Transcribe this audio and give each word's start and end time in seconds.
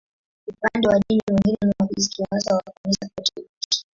Upande 0.49 0.87
wa 0.87 0.99
dini, 0.99 1.21
wengi 1.27 1.57
ni 1.65 1.73
Wakristo, 1.79 2.25
hasa 2.29 2.55
wa 2.55 2.61
Kanisa 2.63 3.09
Katoliki. 3.17 3.85